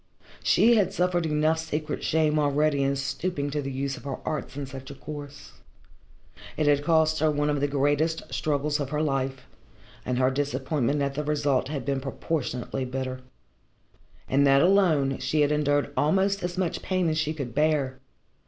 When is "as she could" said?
17.07-17.53